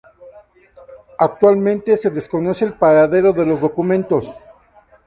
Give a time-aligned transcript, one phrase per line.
[1.19, 4.33] Actualmente se desconoce el paradero de los documentos.